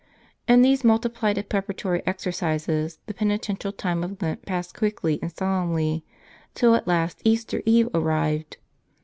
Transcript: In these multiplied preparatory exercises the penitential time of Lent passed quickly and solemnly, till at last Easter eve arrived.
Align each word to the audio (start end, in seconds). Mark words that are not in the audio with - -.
In 0.47 0.63
these 0.63 0.83
multiplied 0.83 1.35
preparatory 1.47 2.01
exercises 2.07 2.97
the 3.05 3.13
penitential 3.13 3.71
time 3.71 4.03
of 4.03 4.19
Lent 4.19 4.47
passed 4.47 4.75
quickly 4.75 5.19
and 5.21 5.31
solemnly, 5.31 6.03
till 6.55 6.73
at 6.73 6.87
last 6.87 7.21
Easter 7.23 7.61
eve 7.67 7.87
arrived. 7.93 8.57